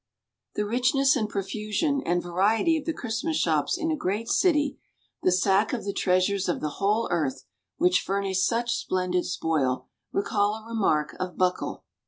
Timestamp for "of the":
2.75-2.91, 5.73-5.93, 6.49-6.77